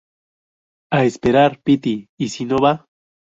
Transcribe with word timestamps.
a 0.91 1.03
esperar? 1.03 1.59
piti,¿ 1.61 2.09
y 2.17 2.29
si 2.29 2.43
no 2.45 2.57
va? 2.57 2.87